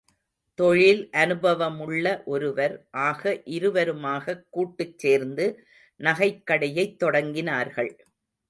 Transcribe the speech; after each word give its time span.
தொழில் 0.59 1.09
அனுபவமுள்ள 1.11 2.21
ஒருவர், 2.25 2.73
ஆக 3.01 3.41
இருவருமாகக் 3.49 4.43
கூட்டுச் 4.49 4.97
சேர்ந்து 4.97 5.47
நகைக்கடையைத் 5.99 6.97
தொடங்கினார்கள். 7.03 7.91